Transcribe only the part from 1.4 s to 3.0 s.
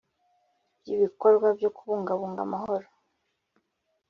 byo kubungabunga amahoro